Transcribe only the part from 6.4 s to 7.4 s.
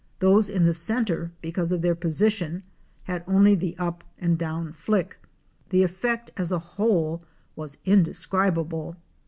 a whole